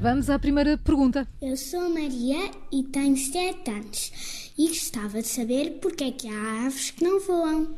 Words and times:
Vamos 0.00 0.30
à 0.30 0.38
primeira 0.38 0.78
pergunta. 0.78 1.26
Eu 1.42 1.56
sou 1.56 1.80
a 1.80 1.88
Maria 1.88 2.52
e 2.70 2.84
tenho 2.84 3.16
7 3.16 3.68
anos 3.68 4.52
e 4.56 4.68
gostava 4.68 5.20
de 5.20 5.26
saber 5.26 5.80
porque 5.82 6.04
é 6.04 6.12
que 6.12 6.28
há 6.28 6.66
aves 6.66 6.92
que 6.92 7.02
não 7.02 7.18
voam. 7.18 7.74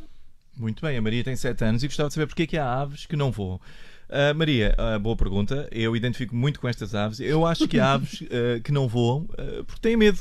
Muito 0.55 0.83
bem, 0.83 0.99
a 0.99 1.01
Maria 1.01 1.25
tem 1.25 1.35
7 1.35 1.65
anos 1.65 1.83
e 1.83 1.87
gostava 1.87 2.11
de 2.11 2.15
saber 2.15 2.27
porque 2.27 2.43
é 2.43 2.47
que 2.47 2.59
há 2.59 2.83
aves 2.83 3.07
que 3.07 3.17
não 3.17 3.33
voam. 3.33 3.59
Uh, 4.11 4.35
Maria, 4.35 4.75
uh, 4.77 4.99
boa 4.99 5.15
pergunta. 5.15 5.69
Eu 5.71 5.95
identifico 5.95 6.35
muito 6.35 6.59
com 6.59 6.69
estas 6.69 6.97
aves. 6.97 7.21
Eu 7.21 7.47
acho 7.47 7.69
que 7.69 7.79
há 7.79 7.93
aves 7.95 8.23
uh, 8.23 8.61
que 8.65 8.73
não 8.73 8.89
voam 8.89 9.29
porque 9.67 9.81
têm 9.81 9.97
medo. 9.97 10.19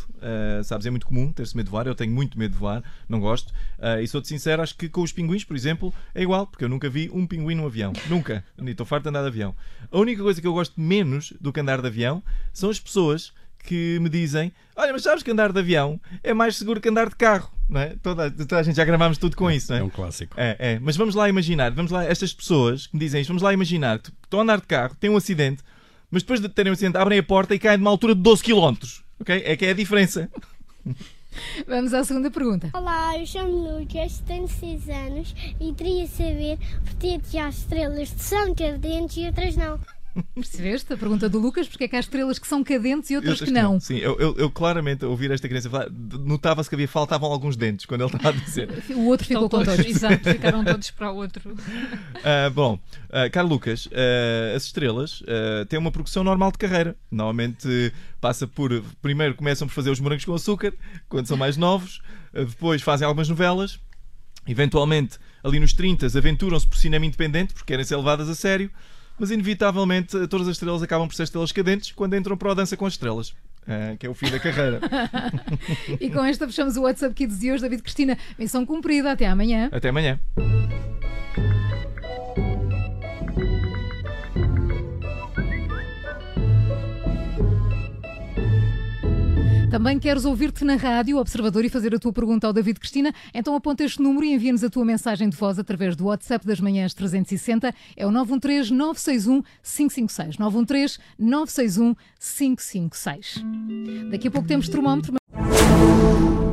sabes, 0.64 0.86
é 0.86 0.92
muito 0.92 1.08
comum 1.08 1.32
ter-se 1.32 1.58
medo 1.58 1.66
de 1.66 1.72
voar. 1.72 1.88
Eu 1.88 1.96
tenho 1.96 2.12
muito 2.12 2.38
medo 2.38 2.52
de 2.52 2.58
voar, 2.58 2.84
não 3.08 3.20
gosto. 3.20 3.52
e 4.02 4.08
sou-te 4.08 4.28
sincero, 4.28 4.62
acho 4.62 4.76
que 4.76 4.88
com 4.88 5.02
os 5.02 5.12
pinguins, 5.12 5.44
por 5.44 5.56
exemplo, 5.56 5.94
é 6.14 6.22
igual, 6.22 6.46
porque 6.46 6.64
eu 6.64 6.70
nunca 6.70 6.88
vi 6.90 7.10
um 7.12 7.26
pinguim 7.26 7.56
no 7.56 7.66
avião. 7.66 7.94
Nunca. 8.08 8.44
Estou 8.64 8.86
farto 8.86 9.04
de 9.04 9.10
andar 9.10 9.22
de 9.22 9.28
avião. 9.28 9.56
A 9.92 9.98
única 9.98 10.22
coisa 10.22 10.40
que 10.40 10.46
eu 10.46 10.54
gosto 10.54 10.80
menos 10.80 11.34
do 11.42 11.52
que 11.52 11.60
andar 11.60 11.82
de 11.82 11.88
avião 11.88 12.22
são 12.54 12.70
as 12.70 12.80
pessoas 12.80 13.34
que 13.64 13.98
me 14.00 14.10
dizem: 14.10 14.52
Olha, 14.76 14.94
mas 14.94 15.04
sabes 15.04 15.24
que 15.24 15.32
andar 15.32 15.52
de 15.52 15.60
avião 15.60 16.00
é 16.24 16.34
mais 16.34 16.56
seguro 16.58 16.80
que 16.80 16.90
andar 16.90 17.10
de 17.10 17.16
carro. 17.16 17.52
Não 17.70 17.80
é? 17.80 17.96
toda, 18.02 18.32
toda 18.32 18.58
a 18.58 18.64
gente 18.64 18.76
já 18.76 18.84
gravámos 18.84 19.20
tudo 19.20 19.38
com 19.38 19.50
isso, 19.50 19.72
não 19.72 19.78
é? 19.78 19.82
É 19.82 19.84
um 19.84 19.90
clássico. 19.90 20.34
É, 20.36 20.56
é. 20.58 20.80
Mas 20.80 20.98
vamos 20.98 21.14
lá 21.14 21.30
imaginar, 21.30 21.72
vamos 21.72 21.92
lá, 21.92 22.04
estas 22.04 22.34
pessoas 22.34 22.88
que 22.88 22.96
me 22.96 23.00
dizem 23.00 23.22
isto, 23.22 23.30
vamos 23.30 23.44
lá 23.44 23.54
imaginar 23.54 24.00
que 24.00 24.10
estão 24.24 24.40
a 24.40 24.44
andar 24.44 24.60
de 24.60 24.66
carro, 24.66 24.96
têm 25.00 25.10
um 25.10 25.18
acidente, 25.18 25.62
mas 26.10 26.24
depois 26.24 26.42
de 26.42 26.50
terem 26.50 26.72
um 26.72 26.74
acidente 26.74 26.98
abrem 26.98 27.20
a 27.20 27.24
porta 27.24 27.54
e 27.54 27.60
caem 27.60 27.78
de 27.78 27.84
uma 27.84 27.92
altura 27.92 28.16
de 28.16 28.22
12 28.22 28.44
km. 28.44 28.74
Ok? 29.20 29.44
É 29.46 29.56
que 29.56 29.66
é 29.66 29.70
a 29.70 29.74
diferença. 29.74 30.30
Vamos 31.68 31.94
à 31.94 32.04
segunda 32.04 32.32
pergunta. 32.32 32.72
Olá, 32.74 33.18
eu 33.18 33.26
chamo 33.26 33.80
Lucas, 33.80 34.20
tenho 34.26 34.48
6 34.48 34.90
anos 34.90 35.36
e 35.60 35.72
queria 35.74 36.08
saber 36.08 36.58
porque 36.84 37.20
que 37.20 37.38
há 37.38 37.50
estrelas 37.50 38.10
que 38.10 38.24
são 38.24 38.56
cadentes 38.56 39.18
e 39.18 39.28
outras 39.28 39.56
não. 39.56 39.80
Percebeste 40.36 40.94
a 40.94 40.98
pergunta 40.98 41.30
do 41.30 41.40
Lucas? 41.40 41.68
Porque 41.68 41.84
é 41.84 41.88
que 41.88 41.96
há 41.96 42.00
estrelas 42.00 42.40
que 42.40 42.48
são 42.48 42.64
cadentes 42.64 43.10
e 43.10 43.16
outras, 43.16 43.40
que 43.42 43.52
não? 43.52 43.80
Sim, 43.80 43.98
eu, 43.98 44.20
eu, 44.20 44.36
eu, 44.38 44.50
claramente, 44.50 45.06
a 45.06 45.08
ouvir 45.08 45.32
esta 45.32 45.48
criança 45.48 45.70
falar, 45.70 45.90
notava-se 45.92 46.70
que 46.70 46.76
havia, 46.76 46.88
faltavam 46.88 47.32
alguns 47.32 47.56
dentes 47.56 47.86
quando 47.86 48.02
ele 48.02 48.16
estava 48.16 48.30
a 48.30 48.42
dizer. 48.42 48.70
O 49.00 49.06
outro 49.06 49.28
ficou 49.28 49.46
Estão 49.46 49.60
com 49.60 49.66
todos. 49.66 49.78
todos. 49.78 49.92
Exato, 49.92 50.30
ficaram 50.30 50.64
todos 50.64 50.92
para 50.92 51.12
o 51.12 51.16
outro. 51.16 51.52
Uh, 51.52 52.52
bom, 52.54 52.80
uh, 53.06 53.32
caro 53.32 53.48
Lucas, 53.48 53.86
uh, 53.88 54.56
as 54.56 54.66
estrelas 54.66 55.22
uh, 55.22 55.66
têm 55.68 55.80
uma 55.80 55.92
progressão 55.92 56.24
normal 56.24 56.52
de 56.52 56.58
carreira. 56.58 56.96
Normalmente 57.10 57.94
passa 58.20 58.48
por. 58.48 58.84
Primeiro 59.02 59.36
começam 59.36 59.68
por 59.68 59.74
fazer 59.74 59.90
os 59.90 60.00
morangos 60.00 60.26
com 60.26 60.34
açúcar, 60.34 60.74
quando 61.08 61.28
são 61.28 61.38
mais 61.38 61.56
novos, 61.56 62.02
depois 62.34 62.82
fazem 62.82 63.06
algumas 63.06 63.30
novelas, 63.30 63.80
eventualmente 64.48 65.18
ali 65.44 65.60
nos 65.60 65.74
30 65.74 66.06
aventuram-se 66.18 66.68
por 66.68 66.78
cinema 66.78 67.06
independente, 67.06 67.54
porque 67.54 67.68
querem 67.68 67.86
ser 67.86 67.96
levadas 67.96 68.30
a 68.30 68.36
sério 68.36 68.70
mas 69.20 69.32
inevitavelmente 69.32 70.28
todas 70.28 70.48
as 70.48 70.56
estrelas 70.56 70.82
acabam 70.82 71.08
por 71.08 71.16
ser 71.16 71.24
estrelas 71.24 71.52
cadentes 71.52 71.92
quando 71.92 72.16
entram 72.16 72.38
para 72.38 72.52
a 72.52 72.56
dança 72.56 72.78
com 72.78 72.86
as 72.86 72.94
estrelas. 72.94 73.30
Uh, 73.70 73.96
que 74.00 74.08
é 74.08 74.10
o 74.10 74.16
fim 74.16 74.32
da 74.32 74.40
carreira. 74.40 74.80
e 76.00 76.10
com 76.10 76.24
esta 76.26 76.48
fechamos 76.48 76.76
o 76.76 76.82
WhatsApp 76.82 77.14
Kids 77.14 77.40
de 77.40 77.52
hoje. 77.52 77.62
David 77.62 77.84
Cristina, 77.84 78.18
missão 78.38 78.66
cumprida. 78.66 79.12
Até 79.12 79.28
amanhã. 79.28 79.70
Até 79.72 79.90
amanhã. 79.90 80.20
Também 89.80 89.98
queres 89.98 90.26
ouvir-te 90.26 90.66
na 90.66 90.76
rádio, 90.76 91.18
Observador, 91.18 91.64
e 91.64 91.70
fazer 91.70 91.96
a 91.96 92.00
tua 92.00 92.12
pergunta 92.12 92.46
ao 92.46 92.52
David 92.52 92.78
Cristina? 92.82 93.14
Então 93.34 93.56
aponta 93.56 93.82
este 93.82 94.02
número 94.02 94.26
e 94.26 94.34
envia-nos 94.34 94.62
a 94.62 94.70
tua 94.70 94.84
mensagem 94.84 95.30
de 95.30 95.38
voz 95.38 95.58
através 95.58 95.96
do 95.96 96.08
WhatsApp 96.08 96.46
das 96.46 96.60
manhãs 96.60 96.94
360. 96.94 97.74
É 97.96 98.06
o 98.06 98.12
913 98.12 98.74
961 98.74 99.42
556. 99.64 100.38
913 100.38 100.98
961 101.18 101.96
556. 102.20 103.46
Daqui 104.12 104.28
a 104.28 104.32
pouco 104.32 104.50
temos 104.50 104.68
termómetro. 104.68 105.14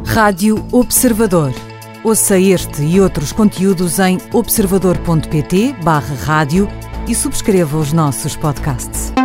Rádio 0.04 0.64
Observador. 0.70 1.50
Ouça 2.04 2.38
este 2.38 2.84
e 2.84 3.00
outros 3.00 3.32
conteúdos 3.32 3.98
em 3.98 4.18
observador.pt/barra 4.32 6.14
rádio 6.14 6.68
e 7.08 7.14
subscreva 7.14 7.76
os 7.76 7.92
nossos 7.92 8.36
podcasts. 8.36 9.15